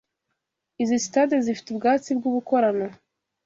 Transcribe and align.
Izi 0.81 0.97
sitade 1.03 1.35
zifite 1.45 1.67
ubwatsi 1.71 2.09
bw’ubukorano 2.17 2.87